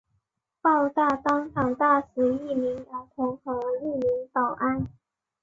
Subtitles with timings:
[0.63, 4.87] 爆炸当场炸死一名儿童和一名保安。